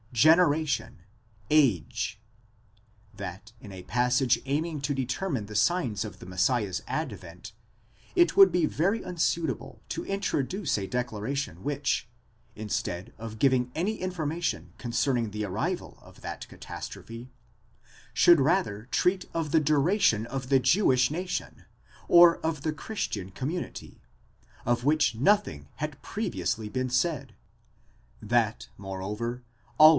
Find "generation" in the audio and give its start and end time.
0.13-1.03